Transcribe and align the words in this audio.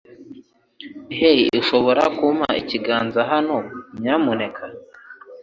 Hey, 1.19 1.41
ushobora 1.61 2.03
kumpa 2.17 2.49
ikiganza 2.61 3.19
hano, 3.31 3.57
nyamuneka? 4.01 4.63